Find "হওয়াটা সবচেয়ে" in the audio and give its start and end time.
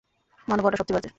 0.63-0.97